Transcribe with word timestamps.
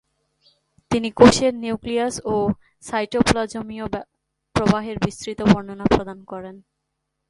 তিনি 0.91 1.09
কোষের 1.11 1.53
নিউক্লিয়াস 1.55 2.15
ও 2.25 2.35
সাইটোপ্লাজমীয় 2.83 3.85
প্রবাহের 4.55 4.97
বিস্তৃত 5.05 5.39
বর্ণনা 5.51 5.85
প্রদান 5.85 6.19
করেন। 6.23 6.55